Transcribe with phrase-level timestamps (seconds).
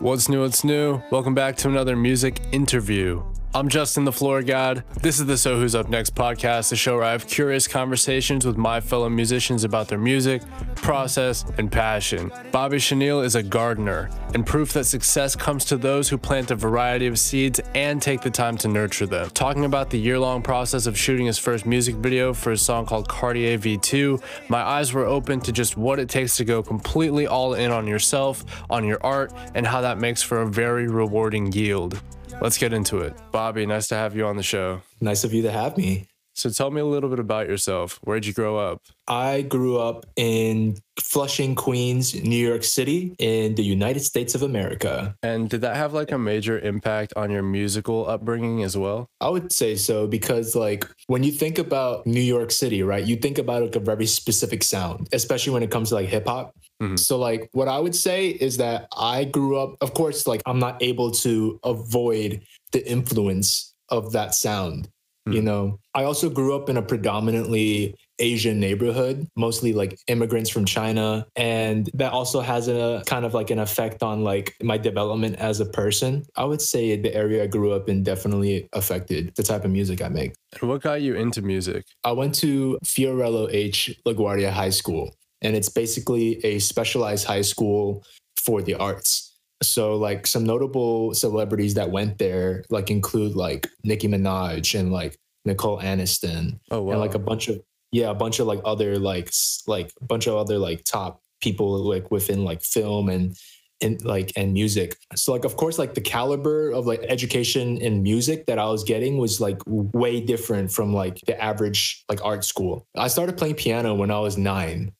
[0.00, 0.40] What's new?
[0.40, 1.00] What's new?
[1.12, 3.22] Welcome back to another music interview.
[3.56, 4.82] I'm Justin the Floor God.
[5.00, 8.44] This is the So Who's Up Next podcast, the show where I have curious conversations
[8.44, 10.42] with my fellow musicians about their music,
[10.74, 12.32] process, and passion.
[12.50, 16.56] Bobby Chenille is a gardener and proof that success comes to those who plant a
[16.56, 19.30] variety of seeds and take the time to nurture them.
[19.30, 22.86] Talking about the year long process of shooting his first music video for his song
[22.86, 27.28] called Cartier V2, my eyes were open to just what it takes to go completely
[27.28, 31.52] all in on yourself, on your art, and how that makes for a very rewarding
[31.52, 32.00] yield.
[32.40, 33.14] Let's get into it.
[33.32, 34.82] Bobby, nice to have you on the show.
[35.00, 36.08] Nice of you to have me.
[36.34, 38.00] So tell me a little bit about yourself.
[38.02, 38.82] Where'd you grow up?
[39.06, 45.14] I grew up in Flushing, Queens, New York City, in the United States of America.
[45.22, 49.08] And did that have like a major impact on your musical upbringing as well?
[49.20, 53.16] I would say so because, like, when you think about New York City, right, you
[53.16, 56.54] think about like a very specific sound, especially when it comes to like hip hop.
[56.82, 56.96] Mm-hmm.
[56.96, 60.58] So, like, what I would say is that I grew up, of course, like, I'm
[60.58, 64.88] not able to avoid the influence of that sound.
[65.26, 65.44] You hmm.
[65.44, 71.26] know, I also grew up in a predominantly Asian neighborhood, mostly like immigrants from China.
[71.34, 75.60] And that also has a kind of like an effect on like my development as
[75.60, 76.24] a person.
[76.36, 80.02] I would say the area I grew up in definitely affected the type of music
[80.02, 80.34] I make.
[80.60, 81.84] And what got you into music?
[82.04, 83.98] I went to Fiorello H.
[84.06, 88.04] LaGuardia High School, and it's basically a specialized high school
[88.36, 89.33] for the arts.
[89.66, 95.18] So like some notable celebrities that went there like include like Nicki Minaj and like
[95.44, 96.58] Nicole Aniston.
[96.70, 96.92] Oh wow.
[96.92, 97.60] And like a bunch of
[97.92, 99.30] yeah, a bunch of like other like
[99.66, 103.36] like a bunch of other like top people like within like film and
[103.80, 104.96] and like and music.
[105.14, 108.84] So like of course like the caliber of like education in music that I was
[108.84, 112.86] getting was like way different from like the average like art school.
[112.96, 114.92] I started playing piano when I was 9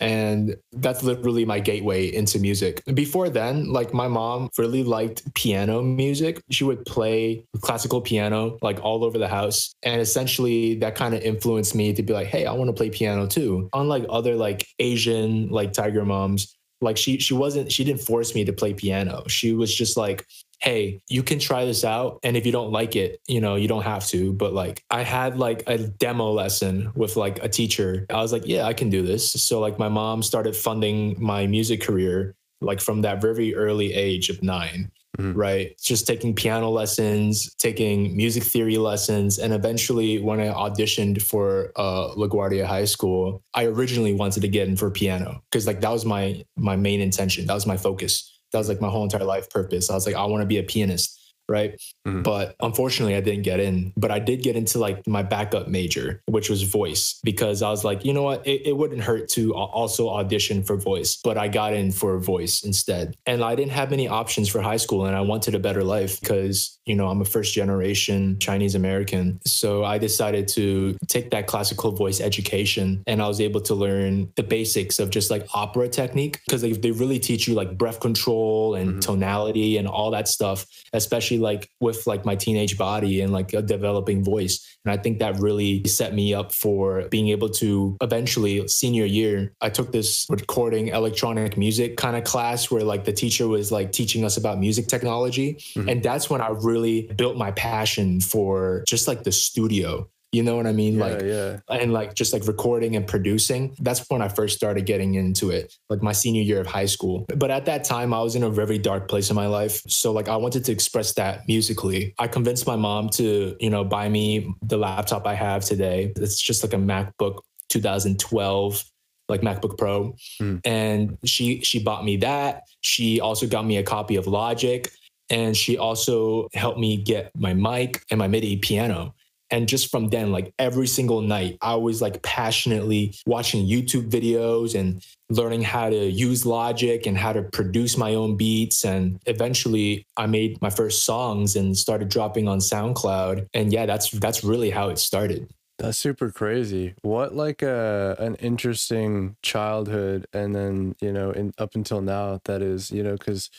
[0.00, 2.82] and that's literally my gateway into music.
[2.94, 6.42] Before then, like my mom really liked piano music.
[6.50, 9.74] She would play classical piano like all over the house.
[9.82, 12.88] And essentially that kind of influenced me to be like, hey, I want to play
[12.88, 13.68] piano too.
[13.74, 18.44] Unlike other like Asian like tiger moms, like she she wasn't she didn't force me
[18.46, 19.24] to play piano.
[19.28, 20.26] She was just like,
[20.60, 22.20] hey, you can try this out.
[22.22, 24.32] And if you don't like it, you know, you don't have to.
[24.32, 28.06] But like I had like a demo lesson with like a teacher.
[28.10, 29.32] I was like, yeah, I can do this.
[29.32, 34.28] So like my mom started funding my music career like from that very early age
[34.28, 35.32] of 9 mm-hmm.
[35.32, 35.74] right?
[35.82, 39.38] Just taking piano lessons, taking music theory lessons.
[39.38, 44.68] And eventually, when I auditioned for uh, LaGuardia High School, I originally wanted to get
[44.68, 47.46] in for piano because like that was my my main intention.
[47.46, 49.90] That was my focus that was like my whole entire life purpose.
[49.90, 51.19] I was like, I want to be a pianist
[51.50, 51.72] right?
[52.06, 52.22] Mm-hmm.
[52.22, 53.92] But unfortunately, I didn't get in.
[53.96, 57.84] But I did get into like my backup major, which was voice, because I was
[57.84, 58.46] like, you know what?
[58.46, 61.18] It, it wouldn't hurt to also audition for voice.
[61.22, 63.16] But I got in for voice instead.
[63.26, 65.06] And I didn't have many options for high school.
[65.06, 69.40] And I wanted a better life because, you know, I'm a first generation Chinese American.
[69.44, 74.32] So I decided to take that classical voice education and I was able to learn
[74.36, 77.98] the basics of just like opera technique because they, they really teach you like breath
[77.98, 78.98] control and mm-hmm.
[79.00, 83.62] tonality and all that stuff, especially like with like my teenage body and like a
[83.62, 84.64] developing voice.
[84.84, 89.52] And I think that really set me up for being able to eventually senior year,
[89.60, 93.92] I took this recording electronic music kind of class where like the teacher was like
[93.92, 95.54] teaching us about music technology.
[95.74, 95.88] Mm-hmm.
[95.88, 100.56] And that's when I really built my passion for just like the studio you know
[100.56, 100.94] what I mean?
[100.94, 101.58] Yeah, like, yeah.
[101.68, 103.74] and like just like recording and producing.
[103.80, 107.26] That's when I first started getting into it, like my senior year of high school.
[107.34, 109.82] But at that time, I was in a very dark place in my life.
[109.88, 112.14] So, like, I wanted to express that musically.
[112.18, 116.12] I convinced my mom to, you know, buy me the laptop I have today.
[116.16, 118.84] It's just like a MacBook 2012
[119.28, 120.16] like MacBook Pro.
[120.40, 120.60] Mm.
[120.64, 122.64] And she she bought me that.
[122.80, 124.90] She also got me a copy of Logic
[125.30, 129.14] and she also helped me get my mic and my MIDI piano.
[129.50, 134.78] And just from then, like every single night, I was like passionately watching YouTube videos
[134.78, 138.84] and learning how to use Logic and how to produce my own beats.
[138.84, 143.46] And eventually I made my first songs and started dropping on SoundCloud.
[143.54, 145.48] And yeah, that's that's really how it started.
[145.78, 146.94] That's super crazy.
[147.02, 152.40] What like a uh, an interesting childhood and then, you know, in up until now
[152.44, 153.50] that is, you know, cuz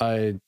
[0.00, 0.40] I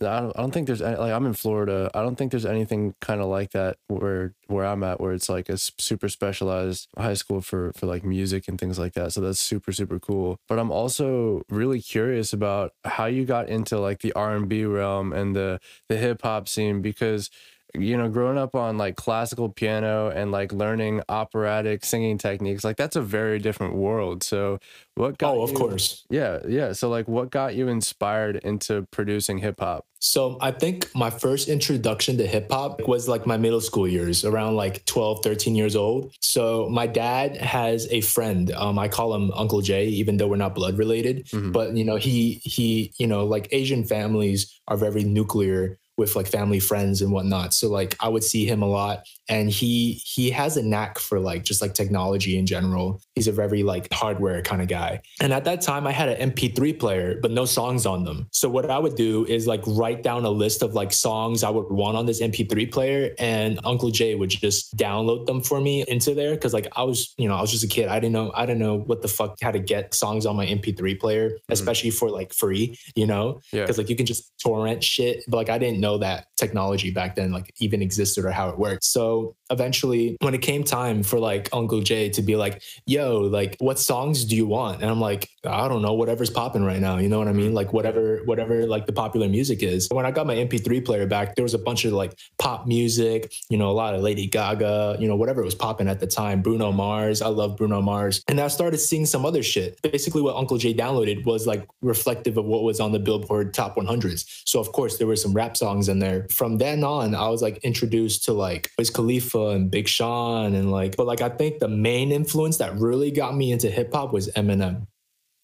[0.00, 1.88] I don't, I don't think there's any, like I'm in Florida.
[1.94, 5.28] I don't think there's anything kind of like that where where I'm at where it's
[5.28, 9.12] like a super specialized high school for for like music and things like that.
[9.12, 10.38] So that's super super cool.
[10.48, 15.34] But I'm also really curious about how you got into like the R&B realm and
[15.36, 17.30] the the hip hop scene because
[17.76, 22.76] you know, growing up on like classical piano and like learning operatic singing techniques, like
[22.76, 24.22] that's a very different world.
[24.22, 24.58] So,
[24.96, 26.04] what got Oh, of you- course.
[26.08, 26.72] Yeah, yeah.
[26.72, 29.84] So, like, what got you inspired into producing hip hop?
[29.98, 34.22] So I think my first introduction to hip hop was like my middle school years,
[34.24, 36.12] around like 12, 13 years old.
[36.20, 38.52] So my dad has a friend.
[38.52, 41.26] Um, I call him Uncle Jay, even though we're not blood related.
[41.28, 41.52] Mhm.
[41.52, 46.26] But you know, he he, you know, like Asian families are very nuclear with like
[46.26, 47.54] family friends and whatnot.
[47.54, 51.20] So like I would see him a lot and he he has a knack for
[51.20, 53.00] like just like technology in general.
[53.14, 55.00] He's a very like hardware kind of guy.
[55.20, 58.26] And at that time I had an MP3 player but no songs on them.
[58.32, 61.50] So what I would do is like write down a list of like songs I
[61.50, 65.84] would want on this MP3 player and Uncle Jay would just download them for me
[65.86, 67.88] into there cuz like I was, you know, I was just a kid.
[67.88, 70.46] I didn't know I didn't know what the fuck how to get songs on my
[70.46, 71.52] MP3 player, mm-hmm.
[71.52, 73.40] especially for like free, you know?
[73.52, 73.62] Yeah.
[73.62, 77.14] because like you can just torrent shit but like i didn't know that technology back
[77.14, 78.84] then like even existed or how it worked.
[78.84, 83.56] So eventually when it came time for like uncle jay to be like yo like
[83.60, 84.82] what songs do you want?
[84.82, 87.46] And i'm like i don't know whatever's popping right now you know what i mean?
[87.46, 87.54] Mm-hmm.
[87.54, 89.88] Like whatever whatever like the popular music is.
[89.90, 93.32] When i got my mp3 player back there was a bunch of like pop music
[93.48, 96.42] you know a lot of lady gaga you know whatever was popping at the time
[96.42, 98.22] bruno mars i love bruno mars.
[98.28, 99.80] And i started seeing some other shit.
[99.82, 103.76] Basically what uncle jay downloaded was like reflective of what was on the billboard top
[103.76, 106.26] 100s so of course there were some rap songs in there.
[106.30, 110.70] From then on i was like introduced to like Wiz Khalifa and Big Sean and
[110.70, 114.12] like but like I think the main influence that really got me into hip hop
[114.12, 114.86] was Eminem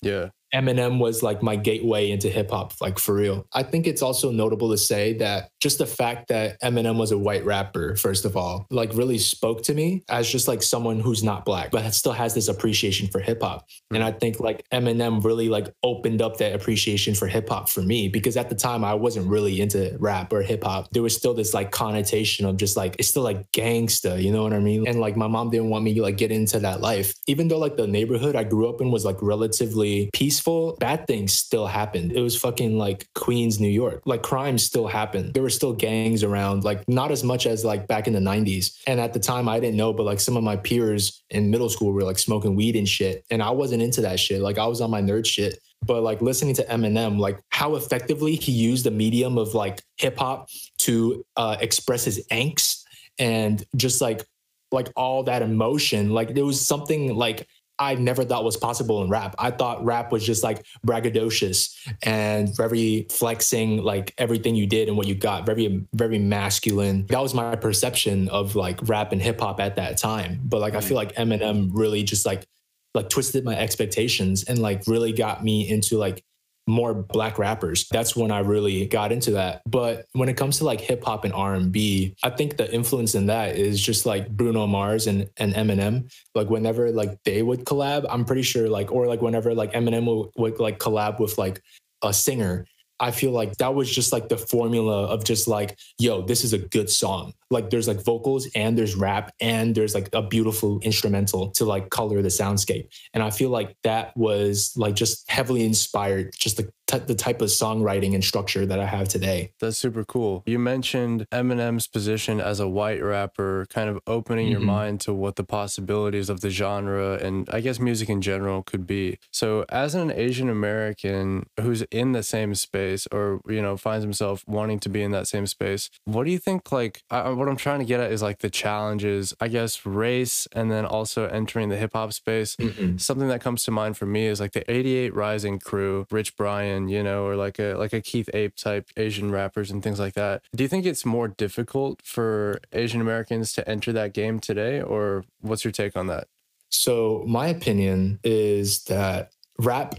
[0.03, 0.31] Yeah.
[0.55, 3.47] Eminem was like my gateway into hip hop, like for real.
[3.53, 7.19] I think it's also notable to say that just the fact that Eminem was a
[7.19, 11.23] white rapper, first of all, like really spoke to me as just like someone who's
[11.23, 13.67] not black, but still has this appreciation for hip hop.
[13.91, 13.97] Hmm.
[13.97, 17.83] And I think like Eminem really like opened up that appreciation for hip hop for
[17.83, 20.89] me because at the time I wasn't really into rap or hip hop.
[20.93, 24.43] There was still this like connotation of just like, it's still like gangsta, you know
[24.43, 24.87] what I mean?
[24.87, 27.15] And like my mom didn't want me to like get into that life.
[27.27, 30.40] Even though like the neighborhood I grew up in was like relatively peaceful,
[30.79, 32.13] bad things still happened.
[32.13, 34.03] It was fucking like Queens, New York.
[34.05, 35.35] Like crimes still happened.
[35.35, 38.77] There were still gangs around, like not as much as like back in the 90s.
[38.87, 41.69] And at the time I didn't know, but like some of my peers in middle
[41.69, 43.25] school were like smoking weed and shit.
[43.31, 44.41] And I wasn't into that shit.
[44.41, 45.59] Like I was on my nerd shit.
[45.83, 50.19] But like listening to Eminem, like how effectively he used the medium of like hip
[50.19, 50.49] hop
[50.81, 52.83] to uh, express his angst
[53.19, 54.25] and just like
[54.73, 56.11] like all that emotion.
[56.11, 57.49] Like there was something like
[57.81, 59.35] I never thought was possible in rap.
[59.39, 64.99] I thought rap was just like braggadocious and very flexing, like everything you did and
[64.99, 67.07] what you got, very, very masculine.
[67.07, 70.41] That was my perception of like rap and hip hop at that time.
[70.45, 71.07] But like I feel mm.
[71.07, 72.47] like Eminem really just like
[72.95, 76.23] like twisted my expectations and like really got me into like
[76.71, 77.89] more black rappers.
[77.91, 79.63] That's when I really got into that.
[79.67, 83.27] But when it comes to like hip hop and R&B, I think the influence in
[83.27, 86.11] that is just like Bruno Mars and and Eminem.
[86.35, 90.07] Like whenever like they would collab, I'm pretty sure like or like whenever like Eminem
[90.07, 91.63] would, would like collab with like
[92.03, 92.67] a singer,
[93.01, 96.53] I feel like that was just like the formula of just like, yo, this is
[96.53, 97.33] a good song.
[97.51, 101.91] Like there's like vocals and there's rap and there's like a beautiful instrumental to like
[101.91, 102.89] color the soundscape.
[103.13, 106.71] And I feel like that was like just heavily inspired, just the,
[107.07, 109.53] the type of songwriting and structure that I have today.
[109.61, 110.43] That's super cool.
[110.47, 114.65] You mentioned Eminem's position as a white rapper, kind of opening your Mhm.
[114.65, 118.87] mind to what the possibilities of the genre and I guess music in general could
[118.87, 119.19] be.
[119.33, 124.45] So, as an Asian American who's in the same space or, you know, finds himself
[124.47, 127.57] wanting to be in that same space, what do you think, like, I, what I'm
[127.57, 131.71] trying to get at is like the challenges, I guess, race and then also entering
[131.71, 132.55] the hip hop space?
[132.57, 132.99] Mm-hmm.
[132.99, 136.89] something that comes to mind for me is like the 88 rising crew rich brian
[136.89, 140.15] you know or like a like a keith ape type asian rappers and things like
[140.15, 140.43] that.
[140.55, 145.25] Do you think it's more difficult for asian americans to enter that game today or
[145.41, 146.29] what's your take on that?
[146.69, 149.95] So my opinion is that rap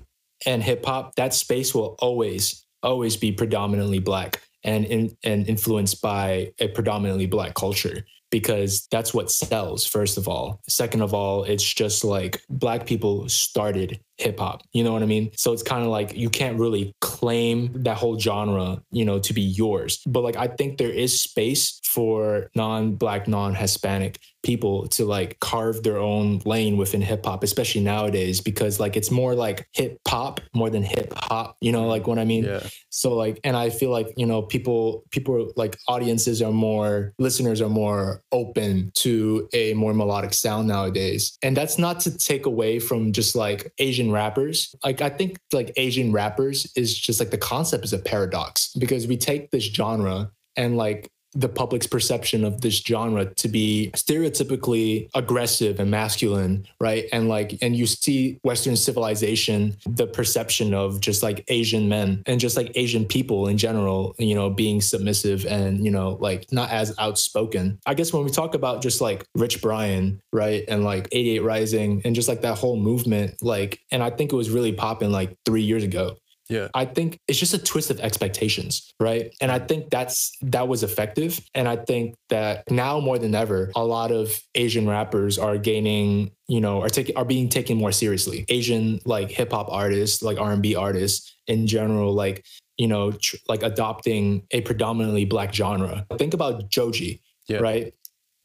[0.45, 6.01] and hip hop, that space will always, always be predominantly black and in, and influenced
[6.01, 10.61] by a predominantly black culture because that's what sells first of all.
[10.67, 15.05] Second of all it's just like black people started hip hop you know what i
[15.05, 15.31] mean?
[15.35, 19.33] So it's kind of like you can't really claim that whole genre you know to
[19.33, 20.01] be yours.
[20.05, 25.97] But like i think there is space for non-black non-hispanic people to like carve their
[25.97, 30.69] own lane within hip hop especially nowadays because like it's more like hip hop more
[30.69, 32.43] than hip hop you know like what i mean?
[32.43, 32.61] Yeah.
[32.89, 37.61] So like and i feel like you know people people like audiences are more listeners
[37.61, 41.37] are more open to a more melodic sound nowadays.
[41.43, 44.73] And that's not to take away from just like asian rappers.
[44.83, 49.07] Like i think like asian rappers is just like the concept is a paradox because
[49.07, 55.09] we take this genre and like the public's perception of this genre to be stereotypically
[55.13, 57.05] aggressive and masculine, right?
[57.13, 62.39] And like, and you see Western civilization, the perception of just like Asian men and
[62.39, 66.69] just like Asian people in general, you know, being submissive and, you know, like not
[66.69, 67.79] as outspoken.
[67.85, 70.63] I guess when we talk about just like Rich Brian, right?
[70.67, 74.35] And like 88 Rising and just like that whole movement, like, and I think it
[74.35, 76.17] was really popping like three years ago.
[76.49, 76.67] Yeah.
[76.73, 79.33] I think it's just a twist of expectations, right?
[79.39, 81.39] And I think that's that was effective.
[81.53, 86.31] And I think that now more than ever, a lot of Asian rappers are gaining,
[86.47, 88.43] you know, are taking are being taken more seriously.
[88.49, 92.43] Asian like hip hop artists, like R and B artists in general, like
[92.77, 96.05] you know, tr- like adopting a predominantly black genre.
[96.17, 97.57] Think about Joji, Yeah.
[97.59, 97.93] right?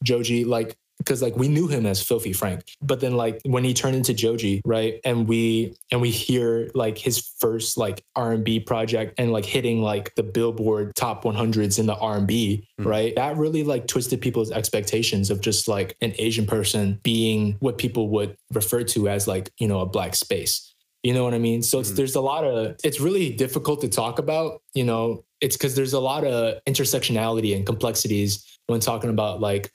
[0.03, 3.73] Joji, like because like we knew him as Filthy Frank, but then like when he
[3.73, 8.43] turned into Joji, right, and we and we hear like his first like R and
[8.43, 12.67] B project and like hitting like the Billboard top 100s in the R and B,
[12.79, 12.85] Mm.
[12.85, 17.77] right, that really like twisted people's expectations of just like an Asian person being what
[17.77, 20.73] people would refer to as like you know a black space.
[21.03, 21.63] You know what I mean?
[21.63, 21.95] So it's, Mhm.
[21.95, 24.61] there's a lot of it's really difficult to talk about.
[24.73, 29.71] You know, it's because there's a lot of intersectionality and complexities when talking about like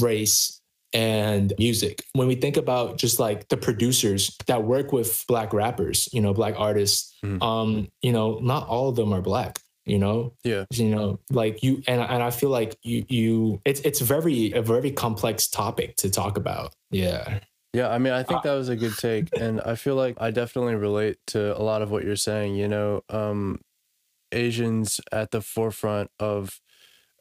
[0.00, 0.59] race
[0.92, 2.04] and music.
[2.14, 6.34] When we think about just like the producers that work with black rappers, you know,
[6.34, 7.42] black artists, Mhm.
[7.42, 10.32] um, you know, not all of them are black, you know?
[10.44, 10.64] Yeah.
[10.72, 14.62] You know, like you and and I feel like you you it's it's very a
[14.62, 16.74] very complex topic to talk about.
[16.90, 17.40] Yeah.
[17.72, 20.16] Yeah, I mean, I Uh, think that was a good take, and I feel like
[20.20, 22.56] I definitely relate to a lot of what you're saying.
[22.56, 23.60] You know, um,
[24.32, 26.60] Asians at the forefront of,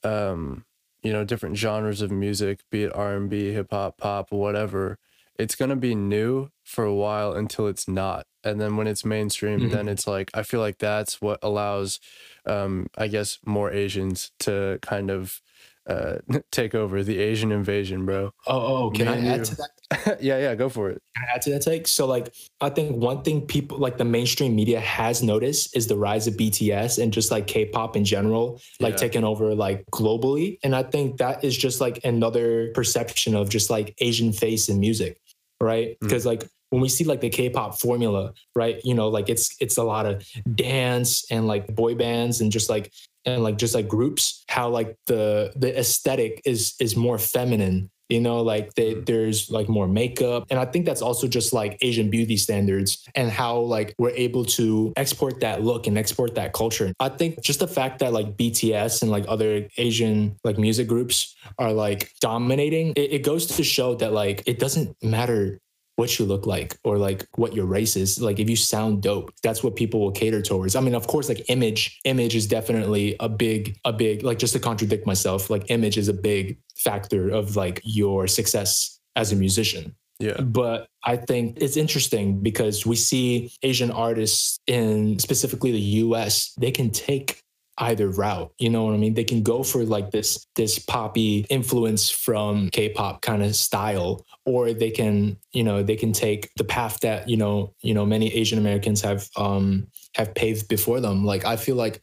[0.04, 0.66] um,
[1.04, 4.98] you know, different genres of music, be it R and B, hip hop, pop, whatever.
[5.38, 9.70] It's gonna be new for a while until it's not, and then when it's mainstream,
[9.70, 9.70] Mhm.
[9.70, 12.00] then it's like I feel like that's what allows,
[12.46, 15.42] um, I guess, more Asians to kind of
[15.88, 16.18] uh,
[16.52, 18.32] take over the Asian invasion, bro.
[18.48, 19.46] Oh, oh, can Me I add you.
[19.46, 19.70] to that?
[20.22, 21.02] yeah, yeah, go for it.
[21.16, 21.88] Can I add to that take?
[21.88, 25.98] So like I think one thing people like the mainstream media has noticed is the
[25.98, 28.98] rise of BTS and just like K-pop in general, like Yeah.
[28.98, 30.60] taking over like globally.
[30.64, 34.80] And I think that is just like another perception of just like Asian face in
[34.80, 35.20] music,
[35.62, 35.90] right?
[35.92, 35.98] Mm.
[36.02, 38.80] Because like when we see like the K-pop formula, right?
[38.86, 42.70] You know, like it's it's a lot of dance and like boy bands and just
[42.70, 42.92] like
[43.26, 48.20] and like just like groups, how like the the aesthetic is is more feminine you
[48.20, 49.06] know like they, Mhm.
[49.06, 53.30] there's like more makeup and i think that's also just like asian beauty standards and
[53.30, 57.60] how like we're able to export that look and export that culture i think just
[57.60, 62.94] the fact that like bts and like other asian like music groups are like dominating
[62.96, 65.60] it, it goes to show that like it doesn't matter
[66.00, 68.22] what you look like or like what your race is.
[68.22, 70.76] Like if you sound dope that's what people will cater towards.
[70.78, 74.54] I mean of course like image image is definitely a big a big like just
[74.54, 79.36] to contradict myself like image is a big factor of like your success as a
[79.36, 79.96] musician.
[80.22, 80.42] Yeah.
[80.42, 86.72] but I think it's interesting because we see Asian artists in specifically the US, they
[86.72, 87.42] can take
[87.80, 88.52] either route.
[88.60, 89.14] You know what I mean?
[89.14, 94.74] They can go for like this this poppy influence from K-pop kind of style or
[94.74, 98.34] they can, you know, they can take the path that, you know, you know many
[98.34, 101.26] Asian Americans have um have paved before them.
[101.26, 102.02] Like I feel like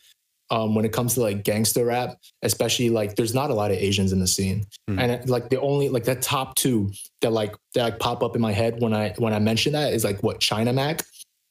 [0.50, 3.78] um, when it comes to like gangster rap, especially like there's not a lot of
[3.78, 4.98] Asians in the scene, Hmm.
[5.00, 8.42] and like the only like that top two that like that like pop up in
[8.42, 11.02] my head when I when I mention that is like what China Mac,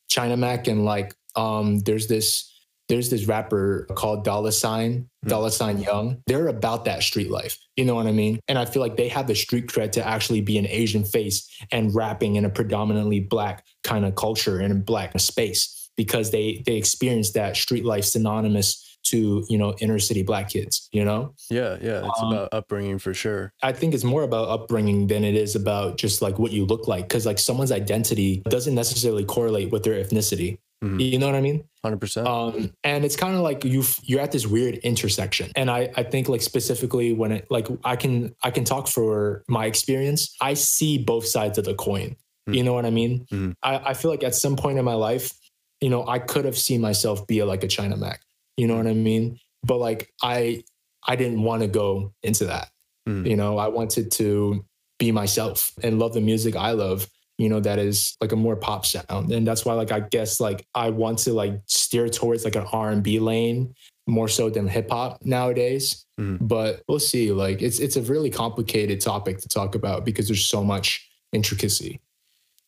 [0.07, 2.54] China Mac, and like um there's this
[2.87, 5.29] there's this rapper called Dollar Sign Hmm.
[5.29, 6.21] Dollar Sign Young.
[6.27, 8.39] They're about that street life, you know what I mean?
[8.47, 11.49] And I feel like they have the street cred to actually be an Asian face
[11.71, 16.61] and rapping in a predominantly black kind of culture and a black space because they
[16.65, 21.31] they experience that street life synonymous to you know inner city black kids you know
[21.51, 22.07] Yeah, yeah.
[22.07, 23.53] It's Um, about upbringing for sure.
[23.61, 26.87] I think it's more about upbringing than it is about just like what you look
[26.87, 27.07] like.
[27.07, 30.57] Cause like someone's identity doesn't necessarily correlate with their ethnicity.
[30.85, 31.11] Mhm.
[31.11, 31.63] You know what I mean?
[31.83, 32.27] 100%.
[32.27, 35.51] Um, and it's kind of like you you're at this weird intersection.
[35.55, 39.43] And I I think like specifically when it like I can I can talk for
[39.47, 40.35] my experience.
[40.41, 42.15] I see both sides of the coin.
[42.47, 43.25] You know what I mean?
[43.31, 43.55] Mhm.
[43.63, 45.33] I, I feel like at some point in my life,
[45.81, 48.21] you know, I could have seen myself be like a China Mac.
[48.57, 49.39] You know what I mean?
[49.63, 50.63] But like I
[51.07, 52.69] I didn't want to go into that.
[53.09, 53.27] Mhm.
[53.27, 54.63] You know, I wanted to
[54.99, 58.55] be myself and love the music I love, you know, that is like a more
[58.55, 59.31] pop sound.
[59.31, 62.65] And that's why like I guess like I want to like steer towards like an
[62.71, 63.73] R&B lane
[64.07, 66.05] more so than hip hop nowadays.
[66.19, 66.37] Mhm.
[66.41, 67.31] But we'll see.
[67.31, 71.99] Like it's it's a really complicated topic to talk about because there's so much intricacy.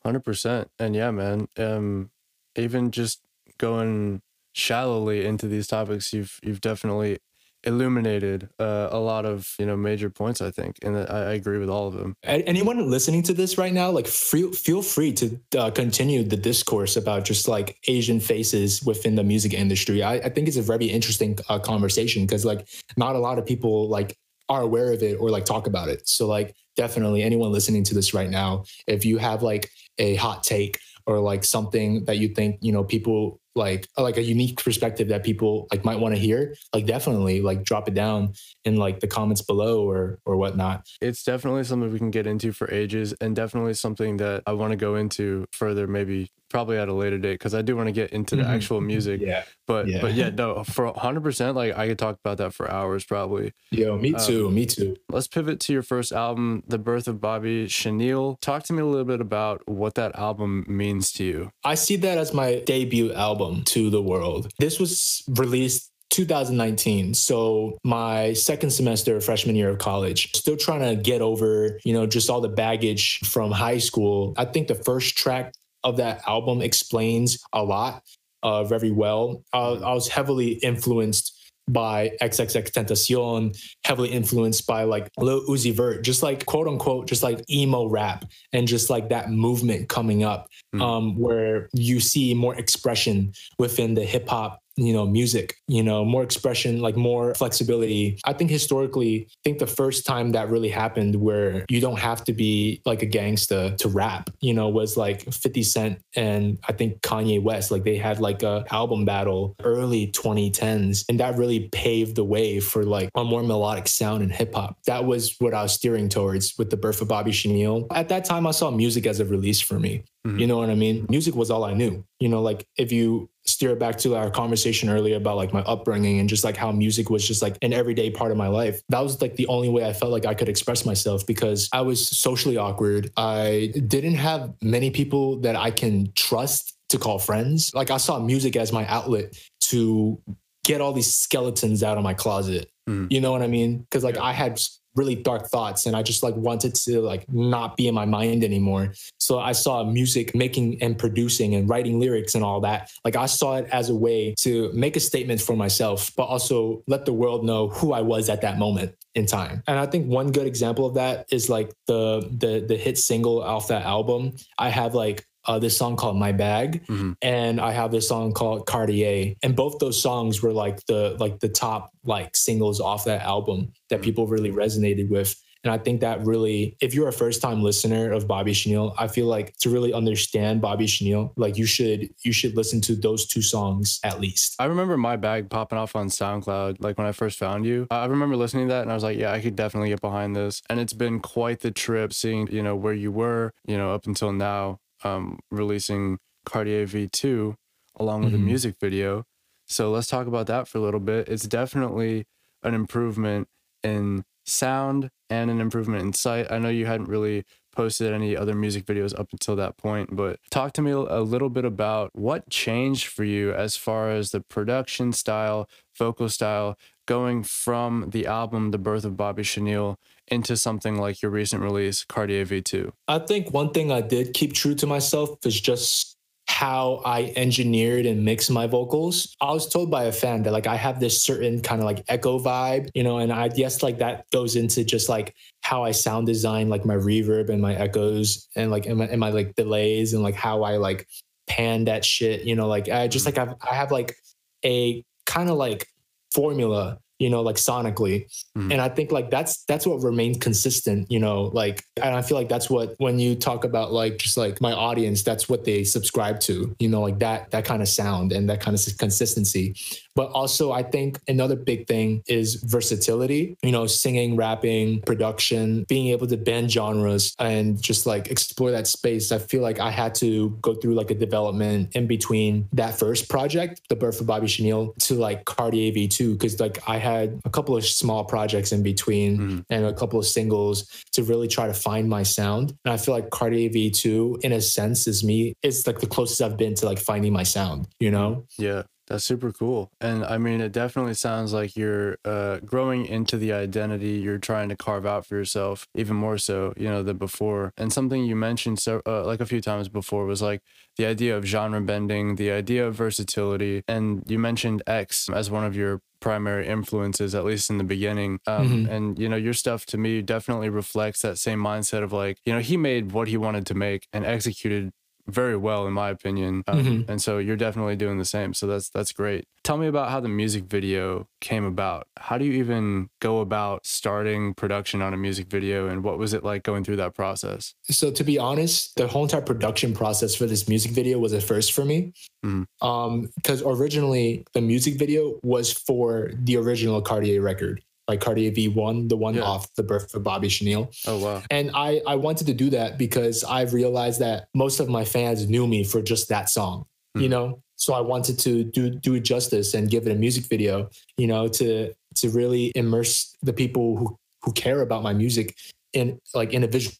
[0.04, 1.48] Hundred percent, and yeah, man.
[1.58, 2.12] Um,
[2.56, 3.22] even just
[3.58, 4.22] going
[4.54, 7.20] shallowly into these topics, you've you've definitely
[7.68, 10.42] illuminated uh, a lot of you know major points.
[10.42, 12.16] I think, and I, I agree with all of them.
[12.24, 16.96] Anyone listening to this right now, like free, feel free to uh, continue the discourse
[16.96, 20.02] about just like Asian faces within the music industry.
[20.02, 23.46] I, I think it's a very interesting uh, conversation because like not a lot of
[23.46, 24.18] people like
[24.50, 26.08] are aware of it or like talk about it.
[26.08, 30.44] So like definitely anyone listening to this right now, if you have like a hot
[30.44, 35.10] take or like something that you think you know people like like a unique perspective
[35.10, 38.34] that people like might want to hear like definitely like drop it down
[38.64, 42.52] in like the comments below or or whatnot it's definitely something we can get into
[42.52, 46.88] for ages and definitely something that i want to go into further maybe probably at
[46.88, 48.52] a later date because I do want to get into the mm-hmm.
[48.52, 49.22] actual music.
[49.22, 49.44] Yeah.
[49.66, 50.02] But yeah.
[50.02, 53.54] but yeah, no, for hundred percent, like I could talk about that for hours probably.
[53.72, 54.48] Yo, me um, too.
[54.48, 54.96] Um, me too.
[55.10, 58.38] Let's pivot to your first album, The Birth of Bobby Chenille.
[58.42, 61.52] Talk to me a little bit about what that album means to you.
[61.64, 64.52] I see that as my debut album to the world.
[64.60, 70.96] This was released 2019 so my second semester freshman year of college still trying to
[70.96, 75.18] get over you know just all the baggage from high school i think the first
[75.18, 78.04] track of that album explains a lot
[78.44, 79.44] uh, very well.
[79.54, 81.37] Uh, I was heavily influenced
[81.68, 87.44] by XXXTentacion, heavily influenced by like Lil Uzi Vert, just like quote unquote, just like
[87.50, 90.82] emo rap and just like that movement coming up, mm.
[90.82, 96.06] um, where you see more expression within the hip hop you know music you know
[96.06, 98.20] more expression like more flexibility.
[98.26, 102.24] I think historically i think the first time that really happened where you don't have
[102.26, 106.72] to be like a gangsta to rap you know was like 50 cent and i
[106.72, 111.70] think kanye west like they had like a album battle early 2010s and that really
[111.70, 114.78] paved the way for like a more melodic sound in hip hop.
[114.86, 117.88] That was what i was steering towards with the birth of bobby chenille.
[117.92, 120.04] At that time i saw music as a release for me.
[120.26, 120.40] Mm-hmm.
[120.40, 121.06] you know what i mean?
[121.10, 122.04] Music was all i knew.
[122.20, 125.62] You know like if you steer it back to our conversation earlier about like my
[125.62, 128.82] upbringing and just like how music was just like an everyday part of my life.
[128.90, 131.82] That was like the only way I felt like I could express myself because I
[131.82, 133.12] was socially awkward.
[133.18, 137.72] I didn't have many people that I can trust to call friends.
[137.74, 140.22] Like I saw music as my outlet to
[140.64, 142.70] get all these skeletons out of my closet.
[142.90, 143.12] Mm.
[143.12, 143.80] You know what I mean?
[143.80, 144.24] Because like yeah.
[144.24, 144.62] I had
[144.98, 148.44] really dark thoughts and I just like wanted to like not be in my mind
[148.44, 148.94] anymore.
[149.20, 152.92] So I saw music making and producing and writing lyrics and all that.
[153.06, 156.84] Like I saw it as a way to make a statement for myself, but also
[156.88, 159.64] let the world know who I was at that moment in time.
[159.68, 163.42] And I think one good example of that is like the the the hit single
[163.42, 164.36] off that album.
[164.58, 167.14] I have like uh, this song called My Bag, mm-hmm.
[167.22, 171.40] and I have this song called Cartier, and both those songs were like the like
[171.40, 174.04] the top like singles off that album that mm-hmm.
[174.04, 175.36] people really resonated with.
[175.64, 179.08] And I think that really, if you're a first time listener of Bobby Chenille, I
[179.08, 183.26] feel like to really understand Bobby Chenille, like you should you should listen to those
[183.26, 184.56] two songs at least.
[184.60, 187.88] I remember my bag popping off on SoundCloud, like when I first found you.
[187.92, 190.36] I remember listening to that and I was like, yeah, I could definitely get behind
[190.36, 190.62] this.
[190.70, 194.08] And it's been quite the trip seeing, you know, where you were, you know, up
[194.08, 194.80] until now
[195.16, 197.56] um, releasing Cartier V2
[198.00, 198.44] along with mm-hmm.
[198.44, 199.26] a music video.
[199.66, 201.28] So let's talk about that for a little bit.
[201.28, 202.26] It's definitely
[202.64, 203.48] an improvement
[203.84, 206.52] in sound and an improvement in sight.
[206.52, 207.44] I know you hadn't really
[207.76, 211.50] posted any other music videos up until that point, but talk to me a little
[211.50, 217.44] bit about what changed for you as far as the production style, vocal style, going
[217.44, 222.46] from the album The Birth of Bobby Chenille into something like your recent release, Cartier
[222.46, 222.92] V2?
[223.08, 228.06] I think one thing I did keep true to myself is just how I engineered
[228.06, 229.36] and mixed my vocals.
[229.42, 232.04] I was told by a fan that like I have this certain kind of like
[232.08, 235.92] echo vibe, you know, and I guess like that goes into just like how I
[235.92, 239.56] sound design, like my reverb and my echoes and like and my, and my like
[239.56, 241.08] delays and like how I like
[241.48, 243.38] pan that shit, you know, like I just mm.
[243.38, 244.16] like I've, I have like
[244.64, 245.88] a kind of like
[246.32, 248.26] formula you know like sonically
[248.58, 248.72] mm.
[248.72, 252.38] and i think like that's that's what remains consistent you know like and i feel
[252.38, 255.84] like that's what when you talk about like just like my audience that's what they
[255.84, 259.76] subscribe to you know like that that kind of sound and that kind of consistency
[260.18, 266.08] but also i think another big thing is versatility you know singing rapping production being
[266.08, 270.14] able to bend genres and just like explore that space i feel like i had
[270.14, 274.48] to go through like a development in between that first project the birth of bobby
[274.48, 278.84] chenille to like cartier v2 because like i had a couple of small projects in
[278.84, 279.66] between mm.
[279.70, 282.74] and a couple of singles to really try to find my sound.
[282.86, 285.54] And I feel like Cartier V2, in a sense, is me.
[285.64, 288.46] It's like the closest I've been to like finding my sound, you know?
[288.58, 288.84] Yeah.
[289.08, 289.90] That's super cool.
[290.02, 294.68] And I mean, it definitely sounds like you're uh, growing into the identity you're trying
[294.68, 297.72] to carve out for yourself, even more so, you know, than before.
[297.78, 300.62] And something you mentioned so uh, like a few times before was like
[300.98, 303.82] the idea of genre bending, the idea of versatility.
[303.88, 308.40] And you mentioned X as one of your primary influences, at least in the beginning.
[308.46, 308.90] Um, Mhm.
[308.90, 312.52] And, you know, your stuff to me definitely reflects that same mindset of like, you
[312.52, 314.92] know, he made what he wanted to make and executed
[315.28, 316.64] very well, in my opinion.
[316.68, 317.10] Um, Mhm.
[317.10, 318.54] And so you're definitely doing the same.
[318.54, 319.46] So that's that's great.
[319.64, 322.08] Tell me about how the music video came about.
[322.18, 326.34] How do you even go about starting production on a music video, and what was
[326.34, 327.74] it like going through that process?
[327.90, 331.42] So to be honest, the whole entire production process for this music video was a
[331.42, 332.14] first for me.
[332.46, 332.66] Mhm.
[332.82, 339.10] Um, because originally the music video was for the original Cartier record, like Cartier V1,
[339.10, 339.42] the one Yeah.
[339.42, 340.90] off the birth of Bobby Chenille.
[341.06, 341.44] Oh wow.
[341.52, 345.48] And I, I wanted to do that because I've realized that most of my fans
[345.50, 347.30] knew me for just that song, you Hmm.
[347.30, 347.62] know?
[347.76, 351.28] So I wanted to do do it justice and give it a music video, you
[351.28, 355.56] know, to to really immerse the people who who care about my music
[355.94, 356.98] in like in a visual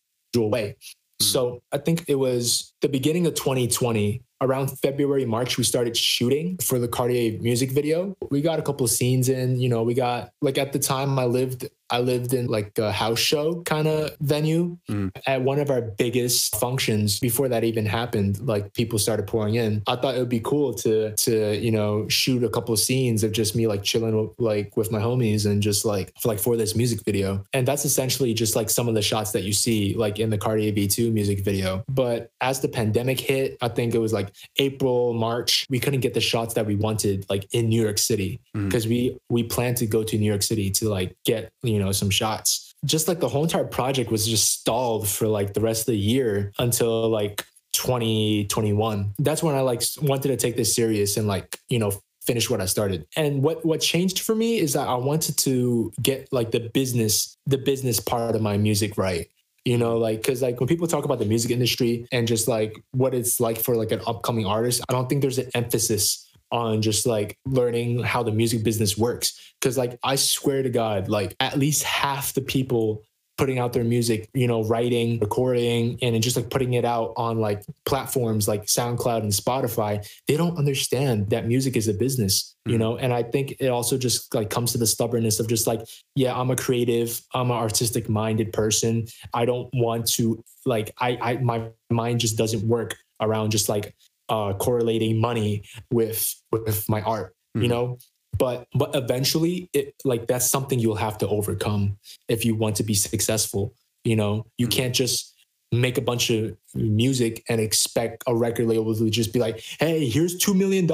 [0.52, 0.76] way.
[1.20, 1.26] Hmm.
[1.26, 6.58] So I think it was the beginning of 2020, around February, March, we started shooting
[6.58, 8.16] for the Cartier music video.
[8.30, 11.18] We got a couple of scenes in, you know, we got like at the time
[11.18, 15.12] I lived, I lived in like a house show kind of venue Mm.
[15.26, 18.40] at one of our biggest functions before that even happened.
[18.40, 19.84] Like people started pouring in.
[19.88, 23.24] I thought it would be cool to, to, you know, shoot a couple of scenes
[23.24, 26.56] of just me like chilling like with my homies and just like, for, like for
[26.58, 27.44] this music video.
[27.54, 30.38] And that's essentially just like some of the shots that you see like in the
[30.38, 31.84] Cartier V2 music video.
[31.90, 36.14] But as the pandemic hit, I think it was like April, March, we couldn't get
[36.14, 39.86] the shots that we wanted like in New York City because we we planned to
[39.86, 42.74] go to New York City to like get, you know, some shots.
[42.86, 45.98] Just like the whole entire project was just stalled for like the rest of the
[45.98, 49.14] year until like 2021.
[49.20, 51.92] That's when I like wanted to take this serious and like, you know,
[52.28, 53.08] finish what I started.
[53.16, 57.38] And what what changed for me is that I wanted to get like the business
[57.46, 59.28] the business part of my music right.
[59.66, 62.78] You know, like cuz like when people talk about the music industry and just like
[62.92, 66.82] what it's like for like an upcoming artist, I don't think there's an emphasis on
[66.82, 71.36] just like learning how the music business works cuz like I swear to god like
[71.40, 73.04] at least half the people
[73.38, 77.14] putting out their music, you know, writing, recording, and then just like putting it out
[77.18, 82.56] on like platforms like SoundCloud and Spotify, they don't understand that music is a business,
[82.66, 82.80] you Mhm.
[82.80, 82.98] know?
[82.98, 85.82] And I think it also just like comes to the stubbornness of just like,
[86.16, 89.06] yeah, I'm a creative, I'm an artistic minded person.
[89.36, 93.94] I don't want to like I I my mind just doesn't work around just like
[94.30, 97.70] uh correlating money with with my art, you Mhm.
[97.70, 97.98] know?
[98.38, 102.84] But but eventually it like that's something you'll have to overcome if you want to
[102.84, 103.74] be successful.
[104.04, 104.72] You know, you Mhm.
[104.72, 105.34] can't just
[105.72, 110.08] make a bunch of music and expect a record label to just be like, hey,
[110.08, 110.86] here's $2 million.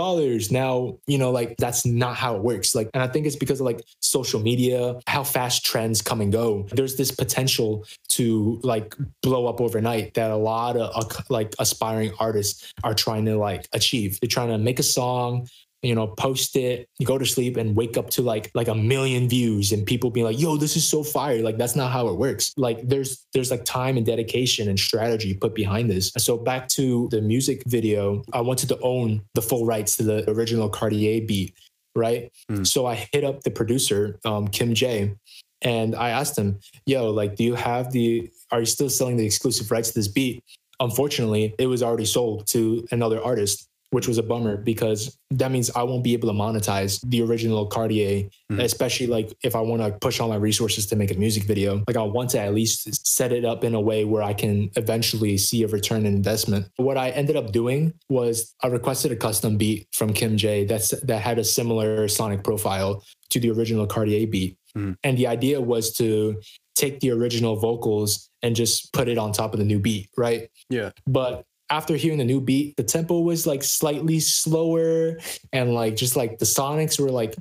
[0.51, 2.73] Now, you know, like that's not how it works.
[2.73, 6.31] Like, and I think it's because of like social media, how fast trends come and
[6.31, 6.65] go.
[6.71, 12.11] There's this potential to like blow up overnight that a lot of uh, like aspiring
[12.19, 14.19] artists are trying to like achieve.
[14.19, 15.47] They're trying to make a song,
[15.83, 18.75] you know, post it, you go to sleep and wake up to like like a
[18.75, 21.41] million views and people being like, yo, this is so fire.
[21.43, 22.53] Like that's not how it works.
[22.55, 26.11] Like there's there's like time and dedication and strategy put behind this.
[26.17, 30.29] So back to the music video, I wanted to own the full rights to the
[30.31, 31.53] original Cartier beat,
[31.95, 32.31] right?
[32.49, 32.65] Mm.
[32.65, 35.15] So I hit up the producer, um, Kim J,
[35.61, 39.25] and I asked him, yo, like, do you have the are you still selling the
[39.25, 40.45] exclusive rights to this beat?
[40.79, 45.69] Unfortunately, it was already sold to another artist which was a bummer because that means
[45.75, 48.59] I won't be able to monetize the original Cartier, Mhm.
[48.63, 51.83] especially like if I want to push all my resources to make a music video.
[51.87, 54.71] Like I want to at least set it up in a way where I can
[54.75, 56.65] eventually see a return on investment.
[56.77, 60.89] What I ended up doing was I requested a custom beat from Kim J that's
[61.09, 64.57] that had a similar sonic profile to the original Cartier beat.
[64.75, 64.95] Mhm.
[65.03, 66.41] And the idea was to
[66.75, 70.49] take the original vocals and just put it on top of the new beat, right?
[70.71, 70.89] Yeah.
[71.07, 75.17] But after hearing the new beat, the tempo was like slightly slower
[75.51, 77.35] and like just like the sonics were like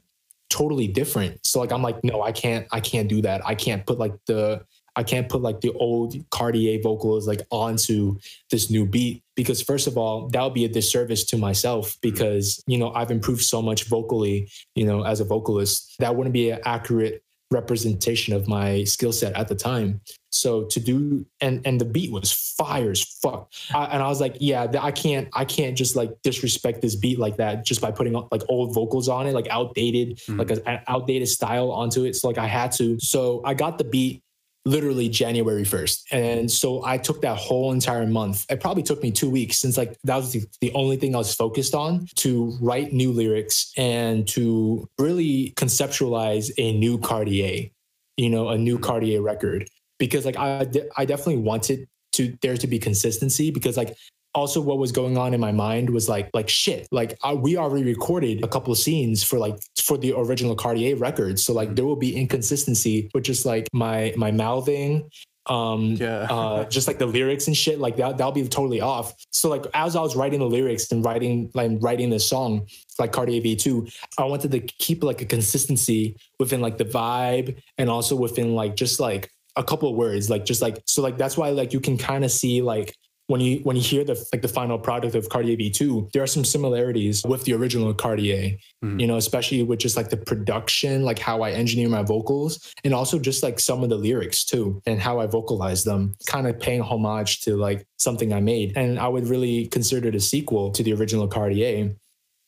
[0.48, 1.44] totally different.
[1.44, 3.46] So like I'm like, no, I can't, I can't do that.
[3.46, 4.64] I can't put like the
[4.96, 8.18] I can't put like the old Cartier vocals like onto
[8.50, 12.10] this new beat because first of all, that would be a disservice to myself mm-hmm.
[12.10, 15.94] because you know I've improved so much vocally, you know, as a vocalist.
[15.98, 20.00] That wouldn't be an accurate representation of my skill set at the time.
[20.34, 23.50] So to do and and the beat was fire as fuck.
[23.74, 27.18] I, and I was like, yeah, I can't I can't just like disrespect this beat
[27.18, 30.38] like that just by putting like old vocals on it, like outdated, Mhm.
[30.38, 32.16] like a- an outdated style onto it.
[32.16, 32.98] So like I had to.
[33.00, 34.22] So I got the beat
[34.64, 36.04] literally January 1st.
[36.12, 38.46] And so I took that whole entire month.
[38.48, 41.18] It probably took me two weeks since like that was the, the only thing I
[41.18, 47.70] was focused on to write new lyrics and to really conceptualize a new Cartier,
[48.16, 49.68] you know, a new Cartier record.
[50.02, 53.94] Because like I, de- I definitely wanted to there to be consistency because like
[54.34, 57.56] also what was going on in my mind was like like shit like I, we
[57.56, 61.76] already recorded a couple of scenes for like for the original cartier records so like
[61.76, 65.08] there will be inconsistency with just like my my mouthing
[65.46, 66.26] um Yeah.
[66.30, 69.64] uh just like the lyrics and shit like that that'll be totally off so like
[69.74, 72.66] as i was writing the lyrics and writing like writing this song
[72.98, 77.90] like cartier v2 i wanted to keep like a consistency within like the vibe and
[77.90, 81.36] also within like just like a couple of words like just like so like that's
[81.36, 82.94] why like you can kind of see like
[83.28, 86.26] when you when you hear the like the final product of Cartier V2, there are
[86.26, 88.58] some similarities with the original Cartier.
[88.84, 89.00] Mhm.
[89.00, 92.92] You know, especially with just like the production, like how I engineer my vocals, and
[92.92, 96.58] also just like some of the lyrics too, and how I vocalize them, kind of
[96.58, 98.76] paying homage to like something I made.
[98.76, 101.94] And I would really consider it a sequel to the original Cartier.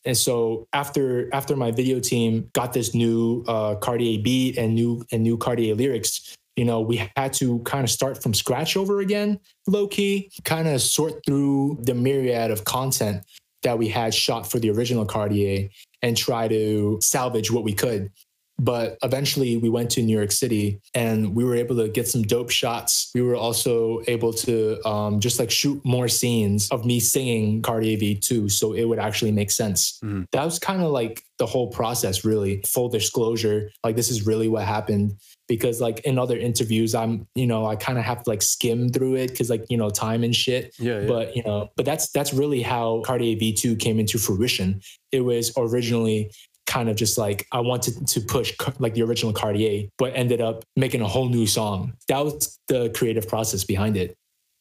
[0.04, 5.04] And so after after my video team got this new uh, Cartier beat and new
[5.12, 9.00] and new Cartier lyrics, you know, we had to kind of start from scratch over
[9.00, 13.24] again, low key, kind of sort through the myriad of content
[13.62, 15.68] that we had shot for the original Cartier
[16.02, 18.10] and try to salvage what we could.
[18.58, 22.22] But eventually we went to New York City and we were able to get some
[22.22, 23.10] dope shots.
[23.14, 27.98] We were also able to um, just like shoot more scenes of me singing Cartier
[27.98, 29.98] V2 so it would actually make sense.
[30.04, 30.26] Mhm.
[30.32, 32.62] That was kind of like the whole process, really.
[32.64, 35.16] Full disclosure, like this is really what happened
[35.48, 38.88] because like in other interviews i'm you know i kind of have to like skim
[38.88, 41.06] through it because like you know time and shit yeah, yeah.
[41.06, 44.80] but you know but that's that's really how cartier v2 came into fruition
[45.12, 46.30] it was originally
[46.66, 50.64] kind of just like i wanted to push like the original cartier but ended up
[50.76, 54.16] making a whole new song that was the creative process behind it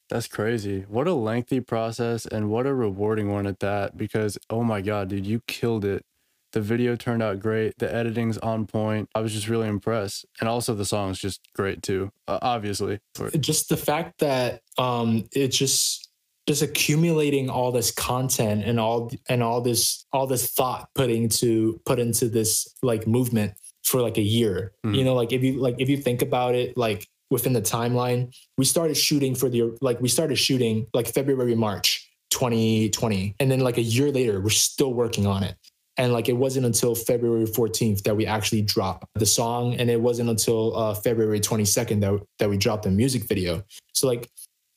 [0.09, 0.85] That's crazy.
[0.87, 5.07] What a lengthy process and what a rewarding one at that because oh my god,
[5.09, 6.03] dude, you killed it.
[6.51, 7.73] The video turned out great.
[7.79, 9.09] The editing's on point.
[9.15, 10.25] I was just really impressed.
[10.39, 12.11] And also the song's just great too.
[12.27, 12.99] Uh, obviously.
[13.39, 16.02] Just the fact that um it just
[16.47, 21.79] just accumulating all this content and all and all this all this thought put into
[21.85, 23.53] put into this like movement
[23.83, 24.73] for like a year.
[24.85, 24.97] Mhm.
[24.97, 28.33] you know like if you like if you think about it like within the timeline
[28.57, 33.59] we started shooting for the like we started shooting like february march 2020 and then
[33.59, 35.55] like a year later we're still working on it.
[35.95, 39.75] And like it wasn't until february 14th that we actually dropped the song.
[39.75, 43.63] And it wasn't until uh, february 22nd that, that we dropped the music video.
[43.93, 44.27] So like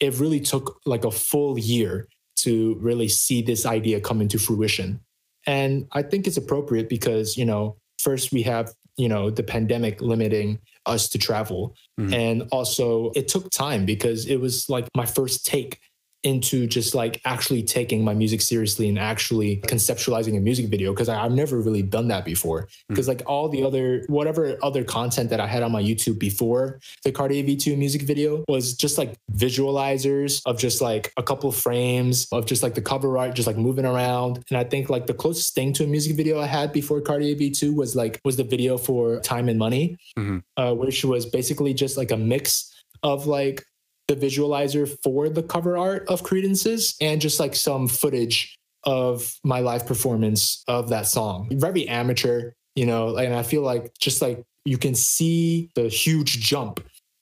[0.01, 2.07] it really took like a full year
[2.37, 5.01] to really see this idea come into fruition
[5.47, 10.01] and i think it's appropriate because you know first we have you know the pandemic
[10.01, 12.13] limiting us to travel Mhm.
[12.15, 15.79] and also it took time because it was like my first take
[16.27, 21.09] into just like actually taking my music seriously and actually conceptualizing a music video because
[21.09, 22.61] I've never really done that before.
[22.89, 26.81] Because like all the other whatever other content that I had on my YouTube before
[27.05, 32.27] the Cartier V2 music video was just like visualizers of just like a couple frames
[32.33, 34.43] of just like the cover art just like moving around.
[34.51, 37.35] And I think like the closest thing to a music video I had before Cartier
[37.37, 40.43] V2 was like was the video for Time and Money, Mhm.
[40.57, 43.65] uh, which was basically just like a mix of like
[44.09, 49.61] the visualizer for the cover art of Credence's and just like some footage of my
[49.61, 51.49] live performance of that song.
[51.53, 56.41] Very amateur, you know, and I feel like just like you can see the huge
[56.41, 56.81] jump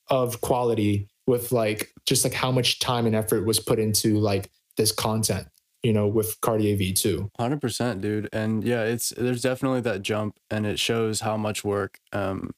[0.08, 4.50] of quality with like just like how much time and effort was put into like
[4.76, 5.46] this content,
[5.82, 7.30] you know, with Cartier V2.
[7.38, 8.28] Hundred percent, dude.
[8.32, 12.50] And yeah, it's there's definitely that jump, and it shows how much work um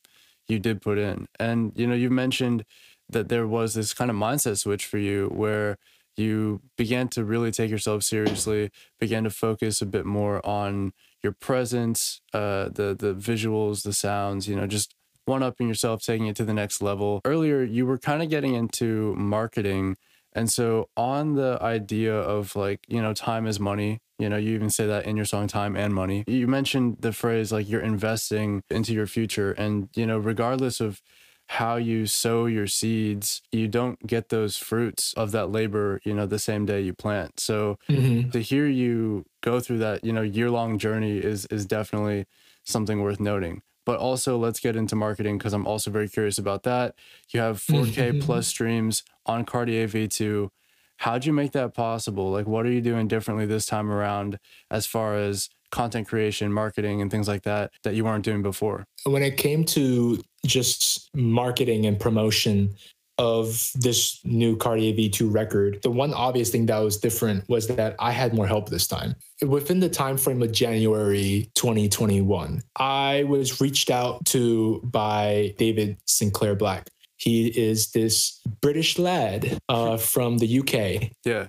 [0.48, 1.26] you did put in.
[1.38, 2.64] And you know, you mentioned
[3.08, 5.78] that there was this kind of mindset switch for you where
[6.16, 10.92] you began to really take yourself seriously, began to focus a bit more on
[11.22, 14.48] your presence, uh, the the visuals, the sounds.
[14.48, 14.94] You know, just
[15.26, 17.20] one upping yourself, taking it to the next level.
[17.24, 19.96] Earlier, you were kind of getting into marketing.
[20.32, 24.54] And so, on the idea of like, you know, time is money, you know, you
[24.54, 26.24] even say that in your song, Time and Money.
[26.26, 29.52] You mentioned the phrase like you're investing into your future.
[29.52, 31.02] And, you know, regardless of
[31.48, 36.26] how you sow your seeds, you don't get those fruits of that labor, you know,
[36.26, 37.38] the same day you plant.
[37.38, 38.30] So, mm-hmm.
[38.30, 42.26] to hear you go through that, you know, year long journey is is definitely
[42.64, 43.62] something worth noting.
[43.84, 46.96] But also, let's get into marketing because I'm also very curious about that.
[47.30, 48.50] You have 4K plus mm-hmm.
[48.50, 50.50] streams on Cartier V2.
[50.98, 52.32] How'd you make that possible?
[52.32, 57.02] Like, what are you doing differently this time around as far as content creation, marketing,
[57.02, 58.86] and things like that that you weren't doing before?
[59.04, 62.74] when it came to just marketing and promotion
[63.18, 67.94] of this new Cartier V2 record, the one obvious thing that was different was that
[67.98, 69.14] I had more help this time.
[69.46, 76.54] Within the time frame of January 2021, I was reached out to by David Sinclair
[76.54, 76.88] Black.
[77.16, 81.48] He is this British lad uh, from the UK Yeah.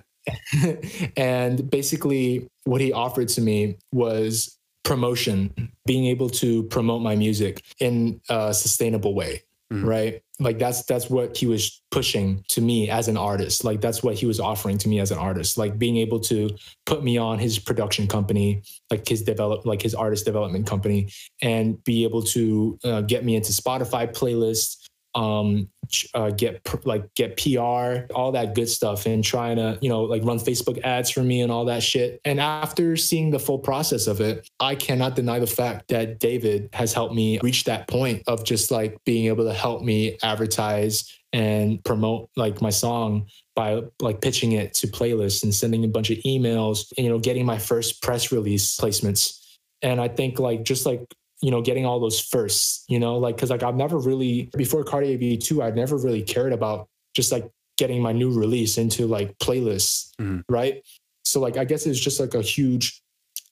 [1.16, 7.62] And basically, what he offered to me was promotion, being able to promote my music
[7.78, 9.42] in a sustainable way.
[9.72, 9.84] Mm.
[9.84, 10.22] Right.
[10.40, 13.64] Like that's that's what he was pushing to me as an artist.
[13.64, 15.58] Like that's what he was offering to me as an artist.
[15.58, 16.50] Like being able to
[16.86, 21.10] put me on his production company, like his develop like his artist development company,
[21.42, 24.87] and be able to uh, get me into Spotify playlists,
[25.18, 25.68] um,
[26.14, 30.22] uh, get like get PR, all that good stuff, and trying to you know like
[30.22, 32.20] run Facebook ads for me and all that shit.
[32.24, 36.68] And after seeing the full process of it, I cannot deny the fact that David
[36.72, 41.12] has helped me reach that point of just like being able to help me advertise
[41.32, 43.26] and promote like my song
[43.56, 47.18] by like pitching it to playlists and sending a bunch of emails and you know
[47.18, 51.02] getting my first press release placements and i think like just like
[51.40, 54.84] you know, getting all those firsts, you know, like, cause like I've never really, before
[54.84, 59.36] Cartier V2, I'd never really cared about just like getting my new release into like
[59.38, 60.42] playlists, mm.
[60.48, 60.82] right?
[61.24, 63.02] So, like, I guess it's just like a huge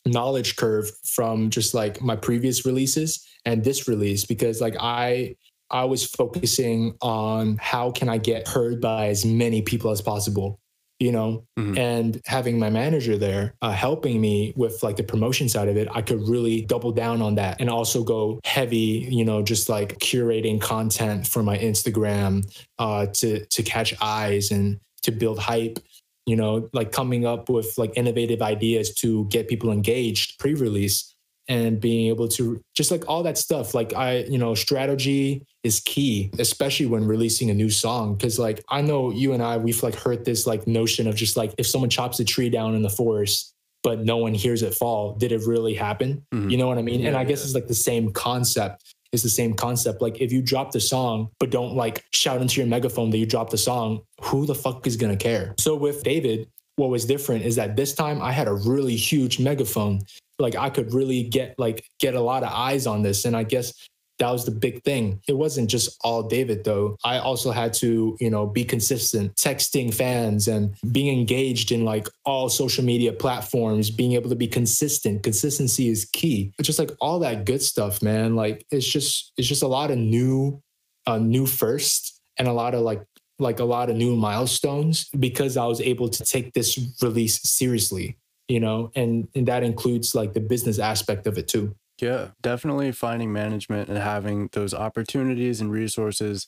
[0.05, 5.37] knowledge curve from just like my previous releases and this release because like I,
[5.71, 10.61] I was focusing on how can I get heard by as many people as possible
[10.99, 11.77] you know mm-hmm.
[11.77, 15.89] and having my manager there uh, helping me with like the promotion side of it
[15.95, 19.99] i could really double down on that and also go heavy you know just like
[19.99, 22.43] curating content for my instagram
[22.79, 25.79] uh, to to catch eyes and to build hype
[26.25, 31.16] you know like coming up with like innovative ideas to get people engaged pre-release
[31.49, 35.81] and being able to just like all that stuff like i you know strategy is
[35.81, 38.15] key especially when releasing a new song.
[38.15, 41.37] Because like i know you and i we've like heard this like notion of just
[41.37, 44.75] like if someone chops a tree down in the forest but no one hears it
[44.75, 46.25] fall did it really happen?
[46.35, 46.51] Mm-hmm.
[46.51, 47.01] you know what i mean?
[47.01, 47.47] Yeah, and i guess yeah.
[47.47, 48.83] it's like the same concept.
[49.13, 50.03] It's the same concept.
[50.03, 53.27] Like if you drop the song but don't like shout into your megaphone that you
[53.27, 55.55] dropped the song who the fuck is gonna care?
[55.59, 59.41] So with david what was different is that this time I had a really huge
[59.41, 60.01] megaphone
[60.39, 63.25] like I could really get like get a lot of eyes on this.
[63.25, 63.73] And I guess
[64.19, 65.21] that was the big thing.
[65.29, 66.97] It wasn't just all David though.
[67.05, 72.09] I also had to, you know, be consistent, texting fans and being engaged in like
[72.25, 75.23] all social media platforms, being able to be consistent.
[75.23, 76.53] Consistency is key.
[76.59, 78.37] It's just like all that good stuff, man.
[78.37, 80.63] Like it's just it's just a lot of new
[81.07, 83.03] uh new first and a lot of like
[83.39, 88.17] like a lot of new milestones because I was able to take this release seriously
[88.49, 91.75] you know, and, and that includes like the business aspect of it too.
[92.01, 96.47] Yeah, definitely finding management and having those opportunities and resources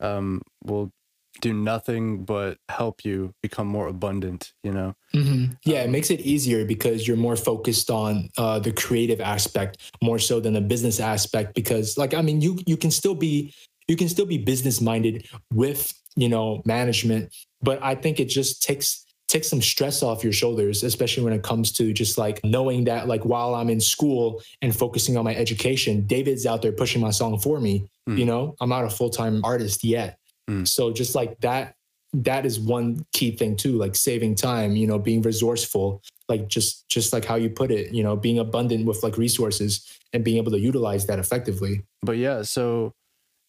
[0.00, 0.92] um, will
[1.40, 5.52] do nothing but help you become more abundant you know mm-hmm.
[5.64, 10.18] yeah it makes it easier because you're more focused on uh, the creative aspect more
[10.18, 13.52] so than the business aspect because like i mean you you can still be
[13.88, 18.62] you can still be business minded with you know management but i think it just
[18.62, 22.84] takes take some stress off your shoulders, especially when it comes to just like knowing
[22.84, 27.00] that like while I'm in school and focusing on my education, David's out there pushing
[27.00, 27.88] my song for me.
[28.08, 28.18] Mm.
[28.18, 30.18] You know, I'm not a full-time artist yet.
[30.48, 30.68] Mm.
[30.68, 31.74] So just like that,
[32.12, 36.88] that is one key thing too, like saving time, you know, being resourceful, like just
[36.88, 40.36] just like how you put it, you know, being abundant with like resources and being
[40.36, 41.82] able to utilize that effectively.
[42.02, 42.94] But yeah, so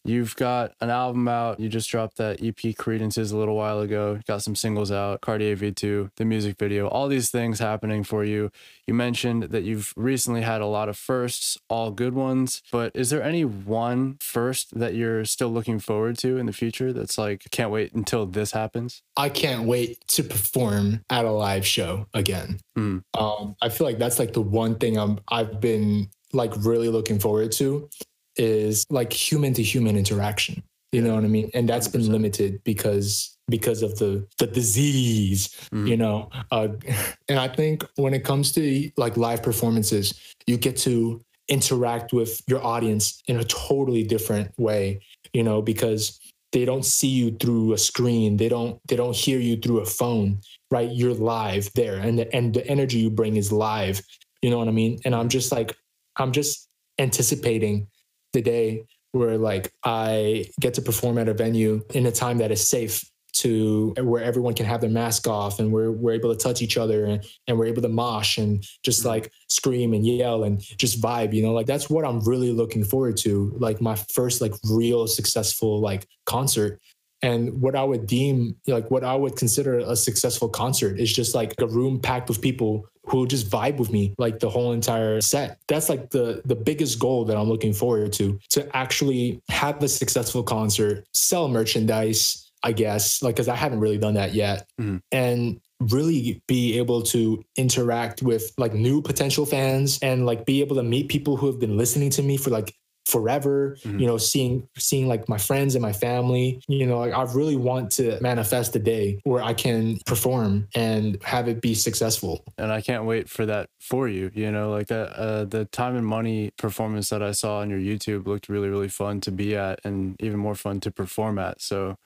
[0.06, 1.58] You've got an album out.
[1.58, 4.20] You just dropped that EP Credences a little while ago.
[4.26, 8.50] Got some singles out, Cartier V2, the music video, all these things happening for you.
[8.86, 12.62] You mentioned that you've recently had a lot of firsts, all good ones.
[12.70, 16.92] But is there any one first that you're still looking forward to in the future
[16.92, 19.02] that's like, can't wait until this happens?
[19.16, 22.60] I can't wait to perform at a live show again.
[22.78, 23.02] Mm.
[23.18, 27.18] Um, I feel like that's like the one thing I'm, I've been like really looking
[27.18, 27.88] forward to
[28.36, 30.62] is like human to human interaction.
[30.92, 31.50] You know what I mean?
[31.52, 31.92] And that's 100%.
[31.92, 35.88] been limited because because of the the disease, mm.
[35.88, 36.30] you know.
[36.50, 36.68] Uh,
[37.28, 42.40] and I think when it comes to like live performances, you get to interact with
[42.48, 45.00] your audience in a totally different way,
[45.32, 46.18] you know, because
[46.52, 49.86] they don't see you through a screen, they don't they don't hear you through a
[49.86, 50.90] phone, right?
[50.90, 54.00] You're live there, and the, and the energy you bring is live.
[54.42, 54.98] You know what I mean?
[55.04, 55.76] And I'm just like
[56.16, 56.68] I'm just
[56.98, 57.88] anticipating
[58.36, 62.50] the day where like I get to perform at a venue in a time that
[62.50, 66.42] is safe to where everyone can have their mask off and we're, we're able to
[66.42, 69.08] touch each other and, and we're able to mosh and just mm-hmm.
[69.08, 72.82] like scream and yell and just vibe, you know, like that's what I'm really looking
[72.82, 73.54] forward to.
[73.58, 76.80] Like my first like real successful like concert
[77.26, 81.34] and what I would deem like what I would consider a successful concert is just
[81.34, 85.20] like a room packed with people who just vibe with me like the whole entire
[85.20, 85.58] set.
[85.66, 89.88] That's like the the biggest goal that I'm looking forward to to actually have a
[89.88, 94.68] successful concert, sell merchandise, I guess, like cuz I haven't really done that yet.
[94.80, 95.00] Mm.
[95.10, 100.76] And really be able to interact with like new potential fans and like be able
[100.76, 102.74] to meet people who have been listening to me for like
[103.06, 104.00] forever Mhm.
[104.00, 107.56] you know seeing seeing like my friends and my family you know like i really
[107.56, 112.72] want to manifest a day where i can perform and have it be successful and
[112.72, 114.30] I can't wait for that for you.
[114.34, 117.78] You know, like that uh, the time and money performance that I saw on your
[117.78, 121.60] YouTube looked really really fun to be at, and even more fun to perform at.
[121.60, 121.96] So,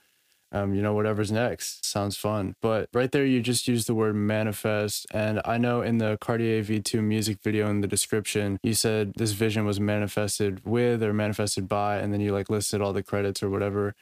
[0.52, 2.54] um, you know, whatever's next sounds fun.
[2.60, 6.62] But right there, you just used the word manifest, and I know in the Cartier
[6.62, 11.68] V2 music video in the description, you said this vision was manifested with or manifested
[11.68, 13.94] by, and then you like listed all the credits or whatever.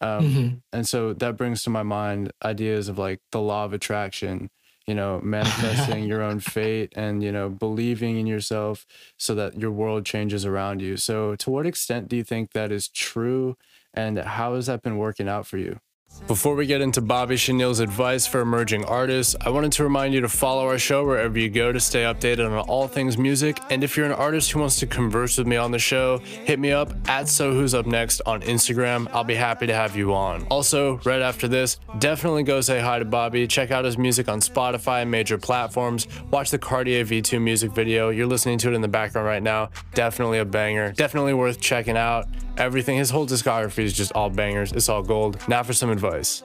[0.00, 0.62] Um, Mhm.
[0.72, 4.50] and so that brings to my mind ideas of like the law of attraction
[4.86, 8.84] you know manifesting your own fate and you know believing in yourself
[9.16, 12.72] so that your world changes around you so to what extent do you think that
[12.72, 13.56] is true
[13.94, 15.78] and how has that been working out for you
[16.26, 20.20] before we get into Bobby Chenille's advice for emerging artists, I wanted to remind you
[20.22, 23.60] to follow our show wherever you go to stay updated on all things music.
[23.70, 26.58] And if you're an artist who wants to converse with me on the show, hit
[26.58, 29.08] me up at So Who's Up Next on Instagram.
[29.12, 30.46] I'll be happy to have you on.
[30.50, 33.46] Also, right after this, definitely go say hi to Bobby.
[33.46, 36.06] Check out his music on Spotify and major platforms.
[36.30, 38.08] Watch the Cartier V2 music video.
[38.08, 39.70] You're listening to it in the background right now.
[39.94, 40.92] Definitely a banger.
[40.92, 42.26] Definitely worth checking out.
[42.56, 44.72] Everything, his whole discography is just all bangers.
[44.72, 45.38] It's all gold.
[45.48, 46.42] Now for some advice.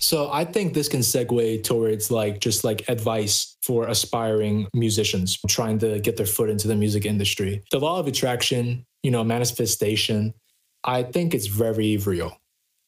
[0.00, 5.78] So I think this can segue towards like just like advice for aspiring musicians trying
[5.78, 7.62] to get their foot into the music industry.
[7.70, 10.34] The law of attraction, you know, manifestation,
[10.84, 12.36] I think it's very real.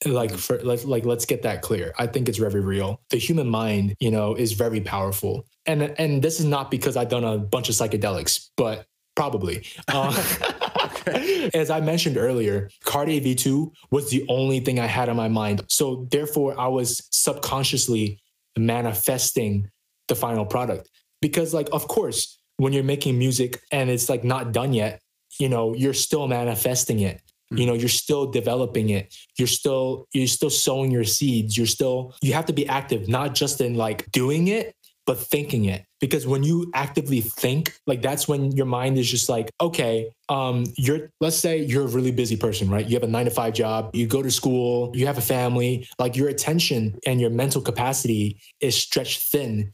[0.05, 1.95] Like for like, like let's get that clear.
[1.99, 3.01] I think it's very real.
[3.11, 5.47] The human mind, you know, is very powerful.
[5.67, 9.65] And and this is not because I've done a bunch of psychedelics, but probably.
[9.89, 10.13] Uh,
[11.55, 15.63] as I mentioned earlier, Cartier V2 was the only thing I had on my mind.
[15.69, 18.21] So therefore, I was subconsciously
[18.57, 19.71] manifesting
[20.09, 20.89] the final product.
[21.21, 25.01] Because, like, of course, when you're making music and it's like not done yet,
[25.39, 27.21] you know, you're still manifesting it.
[27.51, 27.57] Hmm.
[27.57, 29.15] You know, you're still developing it.
[29.39, 31.57] You're still you're still sowing your seeds.
[31.57, 34.75] You're still you have to be active, not just in like doing it,
[35.07, 39.31] but thinking it because when you actively think like that's when your mind is just
[39.31, 42.87] like okay um you're let's say you're a really busy person right?
[42.87, 45.89] You have a 9 to 5 job you go to school you have a family
[45.99, 49.73] like your attention and your mental capacity is stretched thin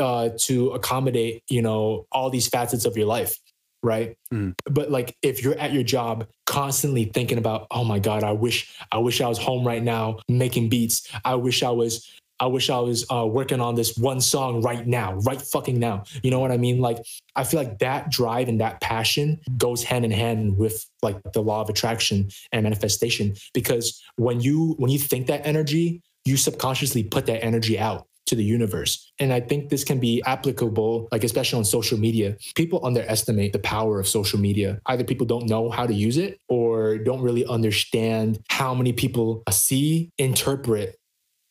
[0.00, 3.38] uh to accommodate you know all these facets of your life
[3.82, 4.16] right?
[4.34, 4.54] Mm.
[4.64, 8.76] but like if you're at your job constantly thinking about oh my god i wish
[8.90, 11.08] i wish i was home right now making beats.
[11.24, 12.10] I wish i was
[12.40, 16.04] I wish I was uh, working on this one song right now, right fucking now.
[16.22, 16.80] You know what I mean?
[16.80, 16.98] Like,
[17.36, 21.42] I feel like that drive and that passion goes hand in hand with like the
[21.42, 23.34] law of attraction and manifestation.
[23.52, 28.36] Because when you when you think that energy, you subconsciously put that energy out to
[28.36, 29.12] the universe.
[29.18, 32.36] And I think this can be applicable, like especially on social media.
[32.54, 34.80] People underestimate the power of social media.
[34.86, 39.42] Either people don't know how to use it or don't really understand how many people
[39.50, 40.99] see, interpret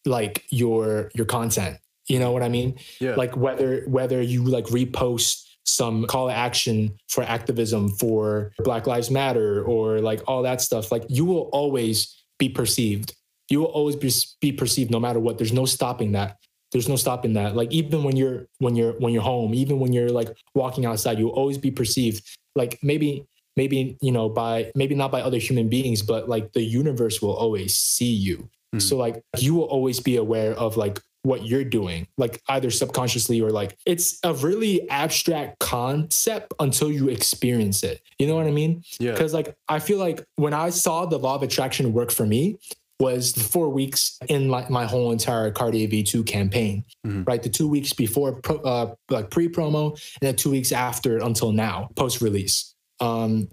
[0.05, 1.77] like your your content.
[2.07, 2.79] You know what i mean?
[2.99, 3.15] Yeah.
[3.15, 9.11] like whether whether you like repost some call to action for activism for black lives
[9.11, 13.15] matter or like all that stuff like you will always be perceived.
[13.49, 15.37] You will always be, be perceived no matter what.
[15.37, 16.37] There's no stopping that.
[16.71, 17.55] There's no stopping that.
[17.55, 21.19] Like even when you're when you're when you're home even when you're like walking outside
[21.19, 22.27] you'll always be perceived.
[22.55, 26.61] Like maybe maybe you know by maybe not by other human beings but like the
[26.61, 28.81] universe will always see you Mhm.
[28.81, 33.41] so like you will always be aware of like what you're doing like either subconsciously
[33.41, 38.51] or like it's a really abstract concept until you experience it you know what i
[38.51, 39.11] mean yeah.
[39.11, 42.57] because like i feel like when i saw the law of attraction work for me
[43.01, 47.25] was the four weeks in like my whole entire Cartier V2 campaign, Mhm.
[47.25, 47.41] right?
[47.41, 51.87] The two weeks before, pro, uh, like pre-promo, and then two weeks after until now,
[51.95, 52.75] post-release.
[52.99, 53.47] Um,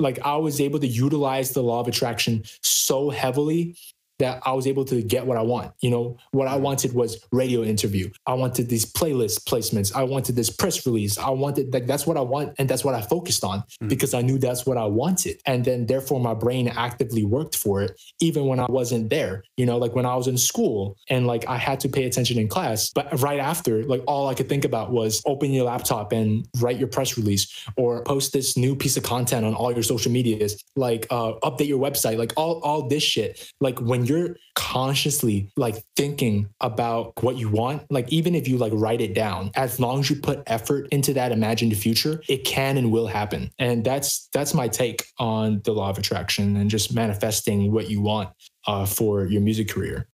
[0.00, 3.76] like I was able to utilize the law of attraction so heavily
[4.18, 5.72] that I was able to get what I want.
[5.80, 8.10] You know, what I wanted was radio interview.
[8.26, 9.94] I wanted these playlist placements.
[9.94, 11.18] I wanted this press release.
[11.18, 13.88] I wanted like that's what I want, and that's what I focused on Mhm.
[13.88, 15.40] because I knew that's what I wanted.
[15.46, 19.44] And then therefore my brain actively worked for it, even when I wasn't there.
[19.56, 22.38] You know, like when I was in school and like I had to pay attention
[22.38, 26.12] in class, but right after, like all I could think about was open your laptop
[26.12, 29.82] and write your press release or post this new piece of content on all your
[29.82, 33.50] social medias, like uh, update your website, like all all this shit.
[33.60, 38.72] Like when you're consciously like thinking about what you want, like even if you like
[38.74, 42.76] write it down, as long as you put effort into that imagined future, it can
[42.76, 43.50] and will happen.
[43.58, 48.00] And that's that's my take on the law of attraction and just manifesting what you
[48.00, 48.30] want
[48.66, 50.08] uh, for your music career.